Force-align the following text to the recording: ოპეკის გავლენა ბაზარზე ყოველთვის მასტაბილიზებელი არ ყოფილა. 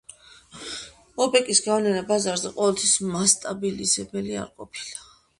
ოპეკის 1.25 1.59
გავლენა 1.65 1.99
ბაზარზე 2.11 2.51
ყოველთვის 2.55 2.93
მასტაბილიზებელი 3.17 4.33
არ 4.45 4.49
ყოფილა. 4.63 5.05